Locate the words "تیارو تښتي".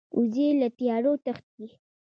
0.77-1.67